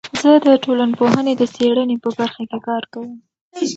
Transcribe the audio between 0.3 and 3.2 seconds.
د ټولنپوهنې د څیړنې په برخه کې کار کوم.